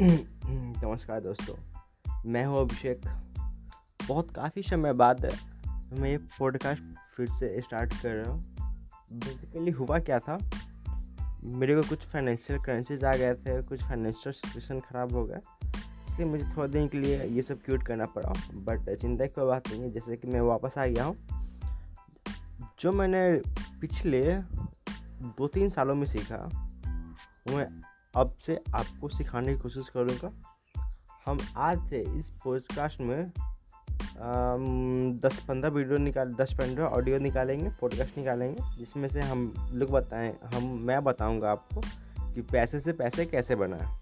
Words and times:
नमस्कार 0.00 1.20
दोस्तों, 1.20 1.54
मैं 2.26 2.44
हूँ 2.44 2.60
अभिषेक। 2.60 3.00
बहुत 4.08 4.30
काफ़ी 4.30 4.62
समय 4.62 4.92
बाद 4.92 5.24
मैं 5.92 6.10
ये 6.10 6.18
पॉडकास्ट 6.18 6.82
फिर 7.16 7.28
से 7.28 7.60
स्टार्ट 7.60 7.92
कर 7.92 8.14
रहा 8.14 8.32
हूँ। 8.32 8.42
बेसिकली 9.12 9.70
हुआ 9.70 9.98
क्या 9.98 10.18
था? 10.18 10.38
मेरे 11.44 11.76
को 11.76 11.88
कुछ 11.88 11.98
फाइनेंशियल 11.98 12.58
क्राइसिस 12.58 13.04
आ 13.04 13.12
गए 13.12 13.34
थे, 13.34 13.62
कुछ 13.62 13.82
फाइनेंशियल 13.82 14.32
सिचुएशन 14.32 14.80
ख़राब 14.80 15.12
हो 15.12 15.24
गया 15.24 15.40
इसलिए 16.10 16.28
मुझे 16.28 16.44
थोड़ा 16.44 16.66
दिन 16.66 16.88
के 16.88 16.98
लिए 16.98 17.24
ये 17.24 17.42
सब 17.42 17.62
क्यूट 17.62 17.82
करना 17.82 18.06
पड़ा। 18.06 18.32
बट 18.54 19.00
चिंता 19.00 19.26
की 19.26 19.32
कोई 19.32 19.46
बात 19.46 19.68
नहीं 19.68 19.82
है, 19.82 19.90
जैसे 19.90 20.16
कि 20.16 20.28
मैं 20.28 20.40
वापस 20.40 20.78
आ 20.78 20.86
गया 20.86 21.04
हूँ। 21.04 21.16
जो 22.80 22.92
मैंने 22.92 23.42
पिछले 23.80 24.22
दो 25.38 25.46
तीन 25.46 25.68
सालों 25.68 25.94
में 25.94 26.06
सीखा 26.06 26.48
मैं 27.48 27.85
अब 28.16 28.36
से 28.40 28.62
आपको 28.74 29.08
सिखाने 29.08 29.54
की 29.54 29.60
कोशिश 29.60 29.88
करूँगा। 29.88 30.30
हम 31.26 31.38
आज 31.56 31.90
से 31.90 32.00
इस 32.00 32.26
पॉडकास्ट 32.44 33.00
में 33.00 33.32
दस 35.16 35.40
पंद्रह 35.48 35.70
वीडियो 35.70 35.98
निकाल, 35.98 36.32
दस 36.34 36.52
पंद्रह 36.52 36.84
ऑडियो 36.84 37.18
निकालेंगे 37.18 37.68
पॉडकास्ट 37.80 38.18
निकालेंगे, 38.18 38.78
जिसमें 38.78 39.08
से 39.08 39.20
हम 39.20 39.54
लोग 39.72 39.90
बताएँ, 39.90 40.34
हम, 40.54 40.64
मैं 40.64 41.04
बताऊँगा 41.04 41.50
आपको 41.50 41.80
कि 42.34 42.42
पैसे 42.42 42.80
से 42.80 42.92
पैसे 42.92 43.26
कैसे 43.26 43.54
बनाएँ। 43.54 44.00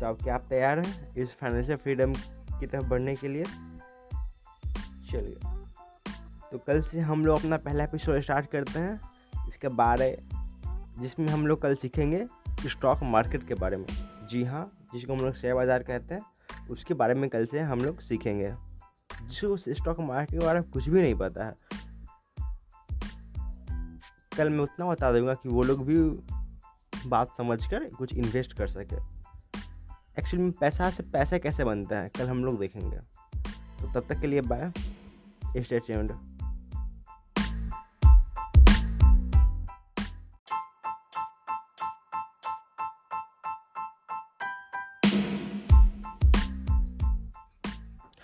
तो 0.00 0.06
अब 0.06 0.22
क्या 0.22 0.34
आप 0.34 0.46
तैयार 0.48 0.78
हैं 0.78 1.14
इस 1.14 1.34
फाइनेंशियल 1.34 1.78
फ्रीडम 1.78 2.14
की 2.60 2.66
तरफ़ 2.66 2.84
बढ़ने 2.84 3.14
के 3.14 3.28
लिए? 3.28 3.44
चलिए। 5.10 5.38
तो 6.52 6.58
कल 6.58 6.82
से 6.82 7.00
हम 7.00 7.26
लोग 7.26 7.38
अपना 7.38 7.56
पहला 7.56 7.84
एपिसोड 7.84 8.20
स्टार्ट 8.20 8.46
करते 8.46 8.78
हैं। 8.78 9.00
इसके 9.48 9.68
बारे, 9.68 10.18
जिसमें 10.98 11.28
हम 11.28 11.46
लोग 11.46 11.62
कल 11.62 11.74
सीखेंगे 11.74 12.26
स्टॉक 12.66 13.02
मार्केट 13.04 13.46
के 13.48 13.54
बारे 13.54 13.76
में। 13.76 13.86
जी 14.28 14.42
हाँ 14.44 14.70
जिसको 14.92 15.14
हम 15.14 15.20
लोग 15.20 15.34
शेयर 15.34 15.54
बाज़ार 15.54 15.82
कहते 15.82 16.14
हैं, 16.14 16.22
उसके 16.70 16.94
बारे 16.94 17.14
में 17.14 17.28
कल 17.30 17.46
से 17.46 17.60
हम 17.62 17.80
लोग 17.80 18.00
सीखेंगे। 18.00 18.48
जिसको 19.22 19.56
स्टॉक 19.56 20.00
मार्केट 20.00 20.40
के 20.40 20.46
बारे 20.46 20.60
में 20.60 20.70
कुछ 20.70 20.88
भी 20.88 21.02
नहीं 21.02 21.14
पता 21.14 21.46
है, 21.46 21.54
कल 24.32 24.50
मैं 24.50 24.60
उतना 24.60 24.86
बता 24.86 25.12
दूँगा 25.12 25.34
कि 25.34 25.48
वो 25.48 25.62
लोग 25.62 25.84
भी 25.86 25.98
बात 27.08 27.36
समझ 27.36 27.64
कर 27.66 27.84
कुछ 27.88 28.14
इन्वेस्ट 28.14 28.52
कर 28.52 28.68
सके। 28.68 28.96
एक्चुअली 30.18 30.42
में 30.42 30.52
पैसा 30.52 30.90
से 30.90 31.02
पैसा 31.04 31.38
कैसे 31.38 31.64
बनता 31.64 31.98
है, 31.98 32.08
कल 32.08 32.28
हम 32.28 32.44
लोग 32.44 32.58
देखेंगे। 32.58 32.96
तो 33.80 33.92
तब 33.92 34.06
तक 34.08 34.20
के 34.20 34.26
लिए 34.26 34.40
बाय 34.42 34.72
स्टे 35.56 35.78
ट्यून्ड 35.78 36.12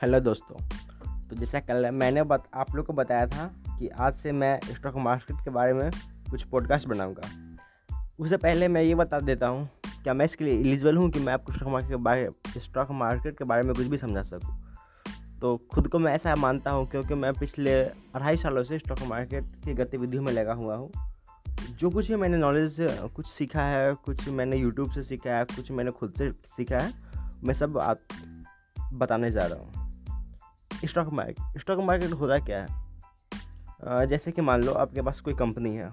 हेलो 0.03 0.19
दोस्तों 0.21 0.57
तो 1.29 1.37
जैसा 1.37 1.61
कल 1.61 1.91
मैंने 1.91 2.23
बत, 2.23 2.45
आप 2.55 2.75
लोग 2.75 2.87
को 2.87 2.93
बताया 2.93 3.27
था 3.27 3.45
कि 3.79 3.89
आज 3.89 4.15
से 4.15 4.33
मैं 4.33 4.61
स्टॉक 4.75 4.97
मार्केट 4.97 5.37
के 5.45 5.51
बारे 5.51 5.73
में 5.73 5.91
कुछ 6.31 6.43
पॉडकास्ट 6.43 6.89
बनाऊँगा। 6.89 7.29
उससे 8.19 8.37
पहले 8.37 8.69
मैं 8.69 8.83
ये 8.83 8.95
बता 8.95 9.21
देता 9.21 9.47
हूँ 9.47 9.69
क्या 10.03 10.15
मैं 10.15 10.25
इसके 10.25 10.45
लिए 10.45 10.59
एलिजिबल 10.61 10.97
हूँ 10.97 11.11
कि 11.11 11.21
मैं 11.21 11.33
आपको 11.33 11.53
स्टॉक 11.53 11.69
मार्केट 11.69 11.91
के 11.91 11.97
बारे 11.97 12.29
स्टॉक 12.59 12.91
मार्केट 12.91 13.39
के 13.39 13.45
बारे 13.45 13.63
में 13.63 13.75
कुछ 13.75 13.87
भी 13.87 13.97
समझा 13.97 14.23
सकूँ? 14.23 14.57
तो 15.41 15.57
खुद 15.57 15.89
को 15.89 15.99
मैं 15.99 16.15
ऐसा 16.15 16.35
मानता 16.35 16.71
हूँ 16.71 16.87
क्योंकि 16.87 17.15
मैं 17.15 17.33
पिछले 17.35 17.83
अढ़ाई 17.83 18.37
सालों 18.37 18.65
से 18.65 18.79
स्टॉक 18.79 19.03
मार्केट 19.03 19.45
की 19.65 19.75
गतिविधियों 19.75 20.23
में 20.23 20.33
लगा 20.33 20.53
हुआ 20.53 20.77
हूँ। 20.77 20.91
जो 21.71 21.91
कुछ 21.91 22.09
भी 22.09 22.17
मैंने 22.17 22.37
नॉलेज 22.37 22.77
कुछ 23.15 23.27
सीखा 23.27 23.63
है 23.63 23.95
कुछ 23.95 24.29
मैंने 24.29 24.57
यूट्यूब 24.57 24.91
से 24.91 25.03
सीखा 25.03 25.31
है 25.31 25.45
कुछ 25.45 25.71
मैंने 25.71 25.91
खुद 25.91 26.15
से 26.19 26.33
सीखा 26.57 26.79
है 26.79 26.93
मैं 27.45 27.55
सब 27.55 27.79
आप 27.79 27.99
बताने 28.93 29.31
जा 29.31 29.47
रहा 29.47 29.59
हूँ। 29.59 29.82
स्टॉक 30.85 31.13
मार्केट 31.13 31.61
स्टॉक 31.61 31.81
मार्केट 31.81 32.13
होता 32.13 32.39
क्या 32.41 32.61
है? 32.61 34.07
जैसे 34.07 34.33
कि 34.33 34.43
मान 34.43 34.63
लो 34.63 34.73
आपके 34.75 35.03
पास 35.03 35.21
कोई 35.21 35.35
कंपनी 35.35 35.75
है, 35.77 35.91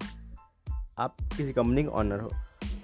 आप 0.98 1.16
किसी 1.36 1.52
कंपनी 1.52 1.82
के 1.82 1.88
ऑनर 1.90 2.20
हो, 2.20 2.30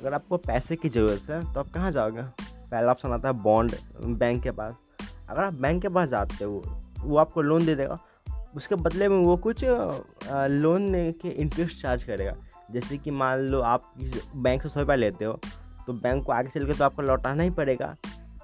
अगर 0.00 0.15
आपको 0.15 0.37
पैसे 0.39 0.77
की 0.77 0.89
ज़रूरत 0.89 1.31
है 1.31 1.41
तो 1.55 1.61
आप 1.61 1.71
कहाँ 1.71 1.91
जाओगे? 1.93 2.22
पहला 2.22 2.91
ऑप्शन 2.93 3.12
आता 3.12 3.28
है 3.28 3.34
बॉन्ड 3.43 3.75
बैंक 4.00 4.43
के 4.43 4.50
पास। 4.53 4.75
अगर 5.28 5.43
आप 5.45 5.55
बैंक 5.55 5.83
के 5.83 5.89
पास 5.89 6.09
जाते 6.09 6.45
हो, 6.45 6.62
वो 6.99 7.16
आपको 7.16 7.43
लोन 7.43 7.66
दे 7.66 7.75
देगा। 7.75 7.99
उसके 8.56 8.75
बदले 8.77 9.09
में 9.09 9.16
वो 9.19 9.37
कुछ 9.39 9.65
लोन 9.65 10.93
के 11.22 11.28
इंटरेस्ट 11.31 11.81
चार्ज 11.83 12.03
करेगा। 12.05 12.34
जैसे 12.71 12.99
कि 12.99 13.11
मान 13.12 13.39
लो 13.41 13.61
आप 13.62 13.93
किसी 13.99 14.21
बैंक 14.37 14.62
से 14.62 14.69
सौ 14.69 14.81
रुपया 14.81 14.97
लेते 14.97 15.25
हो 15.25 15.33
तो 15.87 15.93
बैंक 15.95 16.25
को 16.25 16.33
आगे 16.33 16.49
चल 16.50 16.66
के 16.66 16.72
तो 16.72 16.84
आपको 16.84 17.03
लौटाना 17.03 17.43
ही 17.43 17.50
पड़ेगा। 17.53 17.95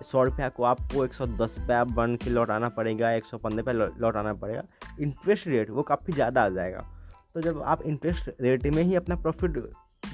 सौ 0.05 0.23
रुपया 0.25 0.49
को 0.49 0.65
आपको 0.65 1.05
एक 1.05 1.15
सौ 1.15 1.27
दस 1.27 1.55
रुपया 1.59 1.83
बन 1.87 2.17
के 2.17 2.31
लौटाना 2.31 2.69
पड़ेगा 2.71 3.11
एक 3.13 3.25
सौ 3.25 3.39
पंद्रह 3.39 3.73
रुपया 3.73 4.01
लौटाना 4.01 4.33
पड़ेगा। 4.35 4.63
इंटरेस्ट 5.01 5.47
रेट 5.49 5.71
वो 5.71 5.83
काफ़ी 5.83 6.13
ज़्यादा 6.13 6.43
आ 6.43 6.49
जाएगा। 6.51 6.85
तो 7.35 7.41
जब 7.41 7.63
आप 7.63 7.83
इंटरेस्ट 7.83 8.31
रेट 8.41 8.67
में 8.67 8.83
ही 8.83 8.95
अपना 8.95 9.17
प्रॉफिट 9.17 9.63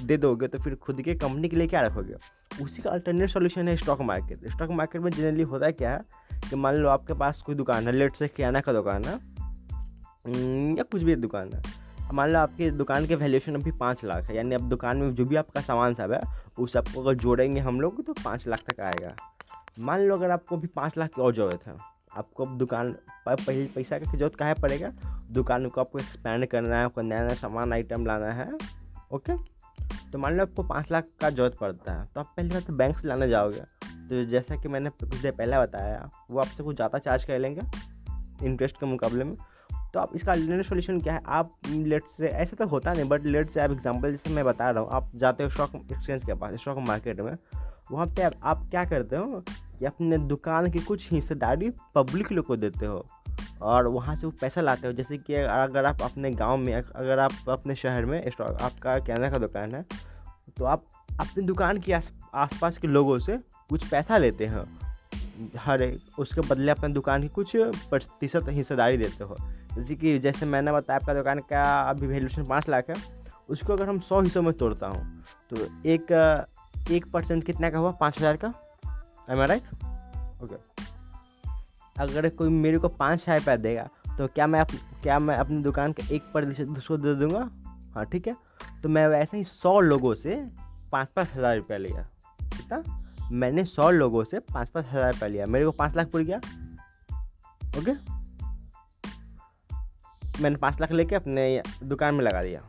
दे 0.01 0.17
दोगे 0.17 0.47
तो 0.47 0.57
फिर 0.59 0.75
खुद 0.77 1.01
के 1.01 1.15
कंपनी 1.15 1.49
के 1.49 1.55
लिए 1.55 1.67
क्या 1.67 1.81
रखोगे? 1.81 2.15
उसी 2.63 2.81
का 2.81 2.89
अल्टरनेट 2.89 3.29
सोल्यूशन 3.29 3.67
है 3.67 3.75
स्टॉक 3.77 4.01
मार्केट 4.01 4.47
स्टॉक 4.49 4.69
मार्केट 4.71 5.01
में 5.01 5.11
जनरली 5.11 5.43
होता 5.43 5.65
है 5.65 5.71
क्या 5.71 5.91
है 5.91 6.39
कि 6.49 6.55
मान 6.55 6.75
लो 6.75 6.89
आपके 6.89 7.13
पास 7.15 7.41
कोई 7.41 7.55
दुकान 7.55 7.87
है 7.87 7.91
लेट 7.93 8.15
से 8.15 8.27
किराना 8.27 8.61
का 8.61 8.73
दुकान 8.73 9.03
है 9.03 9.13
हम्म, 9.15 10.77
या 10.77 10.83
कुछ 10.83 11.03
भी 11.03 11.15
दुकान 11.17 11.53
है। 11.53 11.61
मान 12.13 12.29
लो 12.29 12.39
आपकी 12.39 12.69
दुकान 12.71 13.05
के 13.07 13.15
वैल्यूशन 13.15 13.55
अभी 13.55 13.71
पाँच 13.79 14.03
लाख 14.05 14.29
है 14.29 14.35
यानी 14.35 14.55
अब 14.55 14.69
दुकान 14.69 14.97
में 14.97 15.13
जो 15.15 15.25
भी 15.25 15.35
आपका 15.35 15.61
सामान 15.61 15.93
सब 15.93 16.11
है 16.11 16.21
उस 16.59 16.73
सबको 16.73 17.01
अगर 17.01 17.15
जोड़ेंगे 17.15 17.59
हम 17.59 17.81
लोग 17.81 18.05
तो 18.05 18.13
पाँच 18.15 18.47
लाख 18.47 18.63
तक 18.69 18.79
आएगा। 18.81 19.15
मान 19.79 20.01
लो 20.01 20.15
अगर 20.15 20.31
आपको 20.31 20.57
भी 20.57 20.67
पाँच 20.69 20.97
लाख 20.97 21.09
की 21.09 21.21
और 21.21 21.33
ज़रूरत 21.35 21.67
है, 21.67 21.75
आपको 22.11 22.45
अब 22.45 22.57
दुकान 22.57 22.91
पर 23.25 23.35
पहले 23.37 23.65
पैसा 23.67 23.97
की 23.99 24.05
ज़रूरत 24.07 24.35
कहाँ 24.35 24.55
पड़ेगा? 24.55 24.91
दुकान 25.31 25.67
को 25.67 25.81
आपको 25.81 25.99
एक्सपेंड 25.99 26.45
करना 26.47 26.77
है, 26.77 26.85
आपको 26.85 27.01
नया 27.01 27.23
नया 27.23 27.35
सामान 27.35 27.73
आइटम 27.73 28.05
लाना 28.05 28.31
है 28.33 28.51
ओके 29.13 29.33
तो 30.11 30.19
मान 30.19 30.35
लो 30.35 30.43
आपको 30.43 30.63
पाँच 30.65 30.91
लाख 30.91 31.05
का 31.21 31.29
ज़रूरत 31.29 31.57
पड़ता 31.61 31.93
है 31.93 32.05
तो 32.05 32.19
आप 32.19 32.33
पहले 32.37 32.61
तो 32.61 32.73
बैंक 32.73 32.97
से 32.97 33.07
लाने 33.07 33.27
जाओगे। 33.29 33.61
तो 34.09 34.23
जैसा 34.25 34.55
कि 34.55 34.67
मैंने 34.67 34.89
कुछ 34.91 35.15
देर 35.15 35.31
पहले 35.31 35.59
बताया, 35.59 36.09
वो 36.31 36.39
आपसे 36.39 36.63
कुछ 36.63 36.75
ज़्यादा 36.75 36.97
चार्ज 36.99 37.23
कर 37.23 37.39
लेंगे 37.39 37.61
इंटरेस्ट 38.43 38.79
के 38.79 38.85
मुकाबले 38.85 39.23
में। 39.23 39.35
तो 39.93 39.99
आप 39.99 40.11
इसका 40.15 40.31
अल्टरनेट 40.31 40.65
सोल्यूशन 40.65 40.99
क्या 41.01 41.13
है? 41.13 41.21
आप 41.27 41.51
लेट 41.67 42.05
से 42.07 42.27
ऐसा 42.27 42.55
तो 42.55 42.67
होता 42.67 42.93
नहीं 42.93 43.07
बट 43.09 43.25
लेट 43.25 43.49
से 43.49 43.61
आप 43.61 43.71
एग्ज़ाम्पल 43.71 44.11
जैसे 44.11 44.29
मैं 44.29 44.45
बता 44.45 44.69
रहा 44.69 44.83
हूँ, 44.83 44.89
आप 44.91 45.11
जाते 45.15 45.43
हो 45.43 45.49
स्टॉक 45.49 45.75
एक्सचेंज 45.75 46.25
के 46.25 46.33
पास 46.33 46.59
स्टॉक 46.61 46.77
मार्केट 46.87 47.19
में 47.19 47.35
वहाँ 47.91 48.07
पे 48.07 48.21
आप 48.21 48.67
क्या 48.71 48.83
करते 48.85 49.15
हो 49.15 49.43
कि 49.79 49.85
अपने 49.85 50.17
दुकान 50.17 50.69
की 50.71 50.79
कुछ 50.79 51.11
हिस्सेदारी 51.11 51.69
पब्लिक 51.95 52.31
लोग 52.31 52.45
को 52.45 52.55
देते 52.55 52.85
हो 52.85 53.05
और 53.61 53.87
वहाँ 53.87 54.15
से 54.15 54.27
वो 54.27 54.33
पैसा 54.41 54.61
लाते 54.61 54.87
हो। 54.87 54.93
जैसे 54.93 55.17
कि 55.17 55.33
अगर 55.33 55.85
आप 55.85 56.01
अपने 56.01 56.31
गाँव 56.31 56.57
में, 56.57 56.73
अगर 56.73 57.19
आप 57.19 57.49
अपने 57.49 57.75
शहर 57.75 58.05
में 58.05 58.29
स्टॉक 58.29 58.61
आपका 58.61 58.97
किराना 58.99 59.29
का 59.29 59.37
दुकान 59.37 59.75
है 59.75 59.85
तो 60.57 60.65
आप 60.65 60.83
अपनी 61.19 61.43
दुकान 61.45 61.77
के 61.77 61.93
आस, 61.93 62.11
आसपास 62.33 62.77
के 62.77 62.87
लोगों 62.87 63.19
से 63.19 63.37
कुछ 63.69 63.87
पैसा 63.87 64.17
लेते 64.17 64.45
हैं। 64.45 64.79
हर 65.57 65.81
एक, 65.81 66.19
उसके 66.19 66.41
बदले 66.41 66.71
अपने 66.71 66.89
दुकान 66.89 67.21
की 67.21 67.27
कुछ 67.27 67.55
प्रतिशत 67.55 68.45
हिस्सेदारी 68.49 68.97
देते 68.97 69.23
हो। 69.23 69.35
जैसे 69.75 69.95
कि, 69.95 70.17
जैसे 70.19 70.45
मैंने 70.45 70.71
बताया, 70.71 70.99
आपका 70.99 71.13
दुकान 71.13 71.39
का 71.39 71.63
अभी 71.81 72.07
वैल्यूशन 72.07 72.45
पाँच 72.45 72.69
लाख 72.69 72.89
है, 72.89 72.95
उसको 73.49 73.73
अगर 73.73 73.89
हम 73.89 73.99
सौ 73.99 74.21
हिस्सों 74.21 74.41
में 74.41 74.53
तोड़ता 74.53 74.87
हूँ 74.87 75.23
तो 75.49 75.67
एक 75.85 76.11
एक 76.91 77.11
परसेंट 77.11 77.43
कितना 77.45 77.69
का 77.69 77.77
हुआ? 77.77 77.91
पाँच 77.91 78.17
हज़ार 78.19 78.37
का। 78.37 78.53
एम 79.29 79.39
आई 79.39 79.47
राइट 79.47 79.63
ओके 80.43 80.55
अगर 81.95 82.29
कोई 82.29 82.49
मेरे 82.49 82.77
को 82.77 82.87
पाँच 82.89 83.19
हज़ार 83.19 83.39
रुपया 83.39 83.55
देगा 83.57 83.87
तो 84.17 84.27
क्या 84.27 84.47
मैं 84.47 84.59
अप, 84.59 84.71
क्या 85.03 85.19
मैं 85.19 85.35
अपनी 85.37 85.61
दुकान 85.63 85.91
का 85.93 86.03
एक 86.15 86.23
प्रतिशत 86.33 86.77
उसको 86.77 86.97
दे 86.97 87.13
दूँगा? 87.15 87.49
हाँ 87.93 88.05
ठीक 88.05 88.27
है। 88.27 88.35
तो 88.83 88.89
मैं 88.89 89.07
वैसे 89.07 89.37
ही 89.37 89.43
सौ 89.43 89.79
लोगों 89.79 90.13
से 90.15 90.35
पाँच 90.91 91.09
पाँच 91.09 91.27
हज़ार 91.35 91.55
रुपया 91.57 91.77
लिया। 91.77 92.01
कितना? 92.39 92.83
मैंने 93.31 93.63
सौ 93.65 93.89
लोगों 93.91 94.23
से 94.23 94.39
पाँच 94.41 94.69
पाँच 94.69 94.85
हज़ार 94.85 95.13
रुपया 95.13 95.29
लिया। 95.29 95.45
मेरे 95.47 95.65
को 95.65 95.71
पाँच 95.73 95.95
लाख 95.95 96.07
पड़ 96.07 96.21
गया। 96.21 96.37
ओके 97.79 97.91
मैंने 100.41 100.55
पाँच 100.57 100.79
लाख 100.81 100.91
लेके 100.91 101.15
अपने 101.15 101.61
दुकान 101.83 102.15
में 102.15 102.23
लगा 102.25 102.43
दिया। 102.43 102.61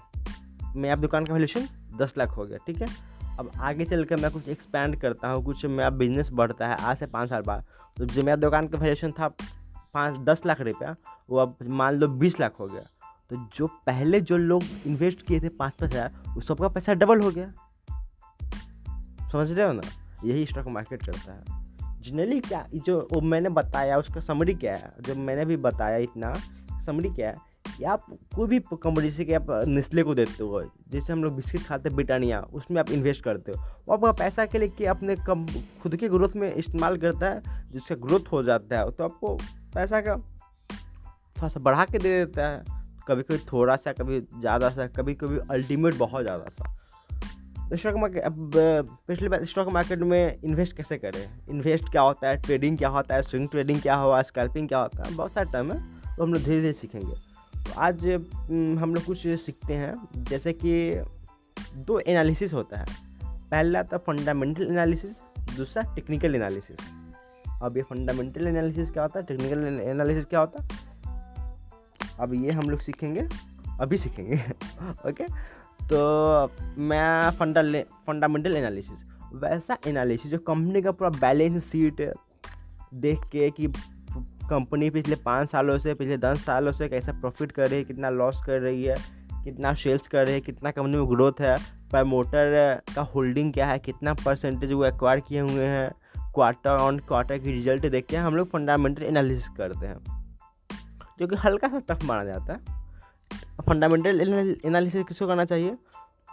मैं 0.76 0.90
अब 0.92 1.00
दुकान 1.00 1.24
का 1.24 1.32
वैल्यूशन 1.32 1.68
दस 1.96 2.14
लाख 2.18 2.36
हो 2.36 2.46
गया 2.46 2.58
ठीक 2.66 2.82
है? 2.82 2.88
अब 3.38 3.52
आगे 3.60 3.84
चल 3.84 4.04
कर 4.04 4.16
मैं 4.16 4.30
कुछ 4.30 4.48
एक्सपैंड 4.48 5.00
करता 5.00 5.28
हूँ, 5.28 5.44
कुछ 5.44 5.66
मेरा 5.66 5.90
बिज़नेस 5.90 6.30
बढ़ता 6.32 6.68
है, 6.68 6.74
आज 6.74 6.96
से 6.96 7.06
पाँच 7.06 7.28
साल 7.28 7.42
बाद। 7.42 7.64
तो 7.96 8.04
जो 8.04 8.22
मेरा 8.22 8.36
दुकान 8.36 8.68
का 8.68 8.78
वैल्यूशन 8.78 9.12
था 9.12 9.28
पाँच, 9.94 10.18
दस 10.18 10.46
लाख 10.46 10.60
रुपया, 10.60 10.96
वो 11.30 11.38
अब 11.38 11.56
मान 11.62 11.94
लो 11.94 12.08
बीस 12.08 12.40
लाख 12.40 12.60
हो 12.60 12.66
गया। 12.66 12.82
तो 13.30 13.48
जो 13.56 13.66
पहले 13.66 14.20
जो 14.20 14.36
लोग 14.36 14.62
इन्वेस्ट 14.86 15.22
किए 15.22 15.40
थे 15.40 15.48
पाँच 15.48 15.72
पाँच 15.72 15.92
हज़ार 15.92 16.34
उस 16.36 16.46
सबका 16.46 16.68
पैसा 16.68 16.94
डबल 16.94 17.20
हो 17.20 17.30
गया। 17.30 17.52
समझ 19.32 19.52
रहे 19.52 19.66
हो 19.66 19.72
ना? 19.72 19.82
यही 20.24 20.46
स्टॉक 20.46 20.66
मार्केट 20.66 21.06
करता 21.06 21.32
है। 21.32 21.60
जनरली 22.00 22.40
क्या 22.40 22.66
जो 22.74 23.08
वो 23.12 23.20
मैंने 23.20 23.48
बताया, 23.48 23.98
उसका 23.98 24.20
समरी 24.20 24.54
क्या 24.54 24.76
है? 24.76 24.90
जो 25.00 25.14
मैंने 25.14 25.44
भी 25.44 25.56
बताया 25.56 25.96
इतना 25.96 26.34
समरी 26.86 27.10
क्या 27.10 27.28
है? 27.28 27.49
या 27.80 27.92
आप 27.92 28.06
कोई 28.34 28.48
भी 28.48 28.58
कंपनी 28.72 29.02
जैसे 29.02 29.24
कि 29.24 29.34
आप 29.34 29.46
निस्ले 29.68 30.02
को 30.02 30.14
देते 30.14 30.44
हो, 30.44 30.62
जैसे 30.90 31.12
हम 31.12 31.22
लोग 31.24 31.36
बिस्किट 31.36 31.62
खाते 31.62 31.88
हैं 31.88 31.96
ब्रिटानिया 31.96 32.40
उसमें 32.52 32.80
आप 32.80 32.90
इन्वेस्ट 32.90 33.22
करते 33.24 33.52
हो। 33.52 33.62
वो 33.88 33.94
आपका 33.94 34.12
पैसा 34.14 34.46
के 34.46 34.58
लिए 34.58 34.68
कि 34.70 34.84
अपने 34.86 35.16
कम, 35.18 35.46
खुद 35.82 35.96
के 35.96 36.08
ग्रोथ 36.08 36.36
में 36.36 36.52
इस्तेमाल 36.52 36.96
करता 36.98 37.26
है, 37.26 37.42
जिसका 37.72 37.94
ग्रोथ 37.96 38.32
हो 38.32 38.42
जाता 38.42 38.78
है 38.78 38.90
तो 38.90 39.04
आपको 39.04 39.34
पैसा 39.74 40.00
का 40.00 40.16
थोड़ा 40.16 41.48
सा 41.48 41.60
बढ़ा 41.60 41.84
के 41.84 41.98
दे 41.98 42.18
देता 42.18 42.48
है। 42.48 42.62
कभी 43.08 43.22
कभी 43.22 43.38
थोड़ा 43.46 43.76
सा 43.76 43.92
कभी 43.92 44.20
ज़्यादा 44.20 44.68
सा 44.70 44.86
कभी 44.88 45.14
कभी 45.14 45.38
अल्टीमेट 45.50 45.94
बहुत 45.96 46.22
ज़्यादा 46.22 46.50
सा 46.50 46.76
स्टॉक 47.72 47.96
मार्केट 47.96 48.22
अब 48.22 48.52
पिछली 49.08 49.28
बार 49.28 49.44
स्टॉक 49.44 49.68
मार्केट 49.68 49.98
में 50.00 50.40
इन्वेस्ट 50.44 50.76
कैसे 50.76 50.96
करें? 50.98 51.22
इन्वेस्ट 51.48 51.90
क्या 51.90 52.02
होता 52.02 52.28
है? 52.28 52.36
ट्रेडिंग 52.38 52.78
क्या 52.78 52.88
होता 52.88 53.14
है? 53.14 53.22
स्विंग 53.22 53.48
ट्रेडिंग 53.48 53.80
क्या 53.80 53.94
हुआ 53.96 54.20
स्कैल्पिंग 54.22 54.68
क्या 54.68 54.78
होता 54.78 55.02
है? 55.02 55.14
बहुत 55.16 55.32
सारे 55.32 55.50
टर्म 55.52 55.72
है 55.72 55.78
तो 56.06 56.22
हम 56.22 56.32
लोग 56.34 56.42
धीरे 56.42 56.60
धीरे 56.60 56.72
सीखेंगे। 56.72 57.29
आज 57.78 58.06
हम 58.80 58.92
लोग 58.94 59.04
कुछ 59.04 59.26
सीखते 59.26 59.74
हैं। 59.74 60.08
जैसे 60.16 60.52
कि 60.52 61.00
दो 61.76 61.98
एनालिसिस 61.98 62.52
होता 62.52 62.80
है। 62.80 62.86
पहला 63.24 63.82
था 63.82 63.98
फंडामेंटल 63.98 64.62
एनालिसिस 64.62 65.10
दूसरा 65.56 65.94
टेक्निकल 65.94 66.34
एनालिसिस 66.34 66.76
अब 67.62 67.76
ये 67.76 67.82
फंडामेंटल 67.82 68.46
एनालिसिस 68.46 68.90
क्या 68.90 69.02
होता 69.02 69.20
है? 69.20 69.26
टेक्निकल 69.26 69.80
एनालिसिस 69.82 70.24
क्या 70.24 70.40
होता 70.40 70.62
है? 70.62 70.68
अब 72.20 72.34
ये 72.34 72.50
हम 72.50 72.70
लोग 72.70 72.80
सीखेंगे, 72.80 73.28
अभी 73.80 73.96
सीखेंगे। 73.96 74.34
ओके 75.08 75.24
तो 75.86 75.96
मैं 76.78 77.30
फंडल 77.30 77.84
फंडामेंटल 78.06 78.56
एनालिसिस 78.56 78.98
वैसा 79.34 79.78
एनालिसिस 79.86 80.30
जो 80.30 80.38
कंपनी 80.38 80.82
का 80.82 80.92
पूरा 80.92 81.10
बैलेंस 81.10 81.70
शीट 81.72 82.12
देख 82.94 83.18
के 83.32 83.50
कि 83.50 83.68
कंपनी 84.50 84.90
पिछले 84.90 85.16
पाँच 85.16 85.50
सालों 85.50 85.78
से, 85.78 85.94
पिछले 85.94 86.16
दस 86.18 86.44
सालों 86.44 86.72
से 86.72 86.88
कैसा 86.88 87.12
प्रॉफिट 87.12 87.52
कर 87.52 87.68
रही 87.68 87.78
है, 87.78 87.84
कितना 87.84 88.10
लॉस 88.10 88.42
कर 88.46 88.60
रही 88.60 88.84
है, 88.84 88.96
कितना 89.44 89.72
सेल्स 89.74 90.08
कर 90.08 90.24
रही 90.24 90.34
है, 90.34 90.40
कितना 90.40 90.70
कंपनी 90.70 90.96
में 90.96 91.08
ग्रोथ 91.08 91.40
है 91.40 91.56
प्रमोटर 91.90 92.80
का 92.94 93.02
होल्डिंग 93.04 93.52
क्या 93.52 93.66
है, 93.66 93.78
कितना 93.78 94.14
परसेंटेज 94.14 94.72
वो 94.72 94.84
एक्वायर 94.84 95.20
किए 95.20 95.40
हुए 95.40 95.66
हैं 95.66 95.90
क्वार्टर 96.34 96.70
ऑन 96.70 96.98
क्वार्टर 96.98 97.38
की 97.38 97.52
रिज़ल्ट 97.52 97.86
देख 97.86 98.06
के 98.06 98.16
हम 98.16 98.36
लोग 98.36 98.50
फंडामेंटल 98.50 99.02
एनालिसिस 99.02 99.48
करते 99.48 99.86
हैं, 99.86 99.98
जो 101.18 101.26
कि 101.26 101.36
हल्का 101.36 101.68
सा 101.68 101.78
टफ 101.88 102.04
माना 102.04 102.24
जाता 102.24 102.52
है। 102.52 102.78
फंडामेंटल 103.66 104.20
एनालिसिस 104.66 105.04
किसको 105.04 105.26
करना 105.26 105.44
चाहिए? 105.44 105.76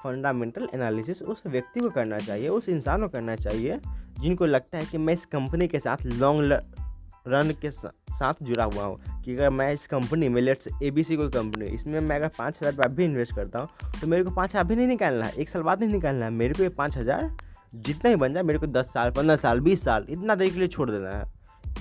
फंडामेंटल 0.04 0.68
एनालिसिस 0.74 1.22
उस 1.24 1.42
व्यक्ति 1.48 1.80
को 1.80 1.90
करना 1.90 2.20
चाहिए, 2.20 2.50
उस 2.50 2.70
इंसान 2.70 3.02
को 3.02 3.08
करना 3.08 3.36
चाहिए, 3.36 3.80
जिनको 4.20 4.46
लगता 4.46 4.78
है 4.78 4.86
कि 4.86 4.98
मैं 4.98 5.14
इस 5.14 5.26
कंपनी 5.26 5.68
के 5.68 5.80
साथ 5.80 6.06
लॉन्ग 6.06 6.60
रन 7.28 7.52
के 7.62 7.72
साथ 7.72 8.44
जुड़ा 8.44 8.64
हुआ 8.66 8.84
हूँ। 8.84 9.22
कि 9.24 9.34
अगर 9.34 9.50
मैं 9.50 9.72
इस 9.74 9.86
कंपनी 9.88 10.30
में 10.30 10.42
लेट्स 10.42 10.68
ए 10.84 10.92
बी 10.92 11.04
सी 11.04 11.16
कोई 11.18 11.30
कंपनी 11.30 11.66
इसमें 11.68 12.00
मैं 12.00 12.16
अगर 12.16 12.28
पाँच 12.38 12.58
हज़ार 12.58 12.74
रुपये 12.74 12.96
भी 12.96 13.06
इन्वेस्ट 13.06 13.36
करता 13.36 13.60
हूँ 13.60 14.00
तो 14.02 14.08
मेरे 14.08 14.24
को 14.24 14.32
पाँच 14.32 14.50
हज़ार 14.50 14.64
अभी 14.64 14.76
नहीं 14.76 14.88
निकालना 14.88 15.26
है, 15.26 15.34
एक 15.34 15.50
साल 15.50 15.62
बाद 15.64 15.84
नहीं 15.84 15.92
निकालना 15.92 16.26
है। 16.26 16.32
मेरे 16.34 16.54
को 16.54 16.64
ये 16.64 16.70
पाँच 16.72 16.98
हज़ार 16.98 17.30
जितना 17.76 18.10
ही 18.10 18.16
बन 18.16 18.34
जाए, 18.34 18.44
मेरे 18.44 18.60
को 18.60 18.68
दस 18.68 18.94
साल, 18.94 19.12
पंद्रह 19.12 19.36
साल, 19.38 19.60
बीस 19.60 19.84
साल, 19.84 20.06
इतना 20.10 20.36
देर 20.36 20.50
के 20.50 20.60
लिए 20.60 20.68
छोड़ 20.68 20.90
देना 20.92 21.10
है। 21.10 21.26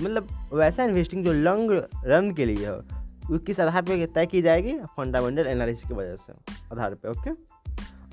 मतलब 0.02 0.28
वैसा 0.52 0.84
इन्वेस्टिंग 0.84 1.24
जो 1.24 1.32
लॉन्ग 1.34 1.70
रन 2.04 2.32
के 2.32 2.44
लिए 2.44 2.66
हो 2.66 3.38
किस 3.38 3.60
आधार 3.60 3.82
पर 3.82 4.04
तय 4.06 4.26
की 4.26 4.42
जाएगी? 4.42 4.74
फंडामेंटल 4.96 5.46
एनालिसिस 5.46 5.88
की 5.88 5.94
वजह 5.94 6.16
से, 6.16 6.32
आधार 6.72 6.94
पर 6.94 7.08
ओके 7.10 7.30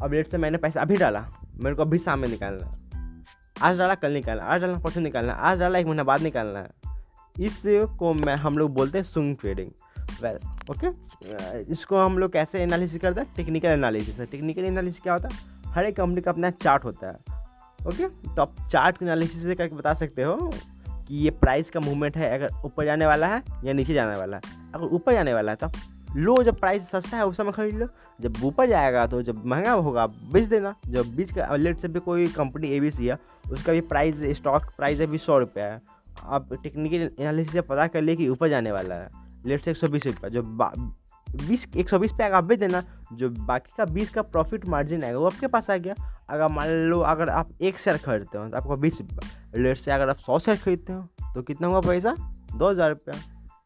अब 0.03 0.13
लेट 0.13 0.27
से 0.27 0.37
मैंने 0.37 0.57
पैसा 0.57 0.81
अभी 0.81 0.97
डाला, 0.97 1.25
मेरे 1.55 1.75
को 1.75 1.81
अभी 1.81 1.97
शाम 1.97 2.19
में 2.19 2.27
निकालना 2.27 2.65
है। 2.65 2.81
आज 3.55 3.77
डाला, 3.77 3.95
कल 3.95 4.11
निकालना 4.11 4.43
आज 4.43 4.61
डालना 4.61 4.77
परसों 4.79 5.01
निकालना 5.01 5.33
आज 5.33 5.59
डाला, 5.59 5.79
एक 5.79 5.85
महीना 5.85 6.03
बाद 6.03 6.21
निकालना 6.21 6.59
है। 6.59 6.82
इस 7.35 7.61
को 7.99 8.13
मैं, 8.13 8.35
हम 8.35 8.57
लोग 8.57 8.73
बोलते 8.73 8.97
हैं 8.97 9.05
सुंग 9.05 9.35
ट्रेडिंग 9.37 9.69
वेल 10.23 10.39
ओके 10.71 10.87
इसको 11.71 11.97
हम 11.97 12.17
लोग 12.17 12.31
कैसे 12.33 12.61
एनालिसिस 12.63 13.01
करते 13.01 13.21
हैं? 13.21 13.33
टेक्निकल 13.35 13.69
एनालिसिस 13.69 14.19
है 14.19 14.25
टेक्निकल 14.25 14.65
एनालिसिस 14.65 15.01
क्या 15.01 15.13
होता 15.13 15.27
है? 15.27 15.71
हर 15.73 15.85
एक 15.85 15.95
कंपनी 15.97 16.21
का 16.21 16.31
अपना 16.31 16.49
चार्ट 16.51 16.83
होता 16.85 17.07
है. 17.07 17.41
ओके 17.87 18.07
तो 18.35 18.41
आप 18.41 18.55
चार्ट 18.71 19.01
एनालिसिस 19.03 19.43
से 19.43 19.55
करके 19.55 19.75
बता 19.75 19.93
सकते 19.93 20.23
हो 20.23 20.35
कि 21.07 21.15
ये 21.15 21.29
प्राइस 21.31 21.69
का 21.69 21.79
मूवमेंट 21.79 22.17
है, 22.17 22.29
अगर 22.33 22.61
ऊपर 22.65 22.85
जाने 22.85 23.05
वाला 23.05 23.27
है 23.27 23.41
या 23.63 23.73
नीचे 23.73 23.93
जाने 23.93 24.17
वाला 24.17 24.37
है. 24.37 24.71
अगर 24.75 24.85
ऊपर 24.85 25.13
जाने 25.13 25.33
वाला 25.33 25.51
है 25.51 25.57
तो 25.57 25.67
लो 26.15 26.41
जब 26.43 26.59
प्राइस 26.59 26.89
सस्ता 26.89 27.17
है, 27.17 27.25
उस 27.25 27.37
समय 27.37 27.51
खरीद 27.51 27.75
लो. 27.75 27.87
जब 28.19 28.43
ऊपर 28.43 28.67
जाएगा 28.69 29.05
तो 29.07 29.21
जब 29.21 29.45
महँगा 29.45 29.71
होगा 29.71 30.05
बेच 30.07 30.45
देना. 30.45 30.75
जब 30.87 31.15
बीच 31.15 31.31
का 31.31 31.55
लेट 31.55 31.79
से 31.79 31.87
भी 31.87 31.99
कोई 31.99 32.27
कंपनी 32.29 32.69
ए 32.69 32.79
बी 32.79 32.91
सी 32.91 33.07
है, 33.07 33.17
उसका 33.51 33.71
भी 33.71 33.81
प्राइस 33.83 34.23
स्टॉक 34.37 34.71
प्राइस 34.77 35.01
अभी 35.01 35.17
सौ 35.17 35.39
रुपया 35.39 35.65
है. 35.65 35.81
आप 36.25 36.53
टेक्निकल 36.53 37.09
एनालिसिस 37.19 37.53
से 37.53 37.61
पता 37.63 37.87
कर 37.87 38.01
लिए 38.01 38.15
कि 38.15 38.27
ऊपर 38.29 38.49
जाने 38.49 38.71
वाला 38.71 38.95
है। 38.95 39.09
लेट 39.45 39.61
से 39.61 39.71
एक 39.71 39.77
सौ 39.77 39.87
बीस 39.87 40.05
रुपया 40.07 40.29
जो 40.29 40.41
बीस, 41.37 41.65
एक 41.77 41.89
सौ 41.89 41.99
बीस 41.99 42.11
पे 42.11 42.23
आप 42.25 42.43
बेच 42.43 42.59
देना, 42.59 42.83
जो 43.13 43.29
बाकी 43.29 43.73
का 43.77 43.85
बीस 43.85 44.09
का 44.09 44.21
प्रॉफिट 44.23 44.65
मार्जिन 44.65 45.03
आएगा, 45.03 45.19
वो 45.19 45.25
आपके 45.25 45.47
पास 45.47 45.69
आ 45.69 45.77
गया। 45.77 45.95
अगर 46.29 46.47
मान 46.49 46.69
लो, 46.89 46.99
अगर 47.01 47.29
आप 47.29 47.49
एक 47.61 47.77
शेयर 47.77 47.97
खरीदते 47.99 48.37
हो 48.37 48.47
तो 48.49 48.57
आपको 48.57 48.77
बीस 48.77 48.99
रुपया 49.01 49.59
लेट 49.59 49.77
से 49.77 49.91
अगर 49.91 50.09
आप 50.09 50.17
सौ 50.19 50.39
शेयर 50.39 50.57
खरीदते 50.57 50.93
हो 50.93 51.33
तो 51.33 51.41
कितना 51.43 51.67
हुआ 51.67 51.81
पैसा? 51.81 52.15
दो 52.51 52.69
हज़ार 52.69 52.89
रुपया। 52.89 53.15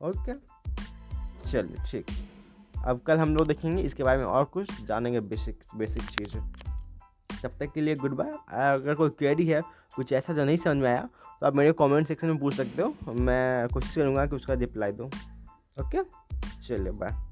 ओके 0.01 0.33
चलिए, 1.43 1.83
ठीक। 1.85 2.05
अब 2.77 2.99
कल 3.07 3.17
हम 3.17 3.35
लोग 3.35 3.47
देखेंगे, 3.47 3.81
इसके 3.81 4.03
बारे 4.03 4.17
में 4.17 4.25
और 4.25 4.43
कुछ, 4.45 4.81
जानेंगे 4.83 5.19
बेसिक 5.21 5.63
बेसिक 5.75 6.03
चीज़। 6.05 6.37
तब 7.43 7.57
तक 7.59 7.71
के 7.73 7.81
लिए 7.81 7.95
गुड 7.95 8.15
बाय 8.15 8.31
अगर 8.71 8.95
कोई 8.95 9.09
क्वेरी 9.09 9.47
है, 9.47 9.61
कुछ 9.95 10.13
ऐसा 10.13 10.33
जो 10.33 10.45
नहीं 10.45 10.57
समझ 10.57 10.77
में 10.77 10.89
आया 10.89 11.07
तो 11.39 11.45
आप 11.47 11.55
मेरे 11.55 11.71
कमेंट 11.79 12.07
सेक्शन 12.07 12.27
में 12.27 12.37
पूछ 12.37 12.53
सकते 12.55 12.81
हो। 12.81 13.13
मैं 13.13 13.67
कोशिश 13.67 13.95
करूँगा 13.95 14.25
कि 14.25 14.35
उसका 14.35 14.53
रिप्लाई 14.55 14.91
दूँ। 14.91 15.07
ओके 15.77 16.03
चलिए 16.67 16.91
बाय 16.91 17.26